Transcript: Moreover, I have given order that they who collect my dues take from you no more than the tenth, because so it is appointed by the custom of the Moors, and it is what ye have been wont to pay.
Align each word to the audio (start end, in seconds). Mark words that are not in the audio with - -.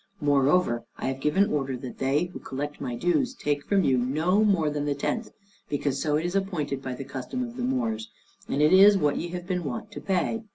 Moreover, 0.19 0.83
I 0.97 1.09
have 1.09 1.19
given 1.19 1.53
order 1.53 1.77
that 1.77 1.99
they 1.99 2.23
who 2.23 2.39
collect 2.39 2.81
my 2.81 2.95
dues 2.95 3.35
take 3.35 3.63
from 3.63 3.83
you 3.83 3.99
no 3.99 4.43
more 4.43 4.71
than 4.71 4.85
the 4.85 4.95
tenth, 4.95 5.29
because 5.69 6.01
so 6.01 6.15
it 6.15 6.25
is 6.25 6.35
appointed 6.35 6.81
by 6.81 6.95
the 6.95 7.03
custom 7.05 7.43
of 7.43 7.55
the 7.55 7.61
Moors, 7.61 8.09
and 8.49 8.63
it 8.63 8.73
is 8.73 8.97
what 8.97 9.17
ye 9.17 9.27
have 9.27 9.45
been 9.45 9.63
wont 9.63 9.91
to 9.91 10.01
pay. 10.01 10.41